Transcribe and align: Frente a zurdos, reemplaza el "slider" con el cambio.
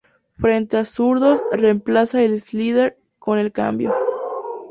Frente 0.39 0.77
a 0.77 0.85
zurdos, 0.85 1.43
reemplaza 1.51 2.23
el 2.23 2.39
"slider" 2.41 2.97
con 3.19 3.37
el 3.37 3.51
cambio. 3.51 3.93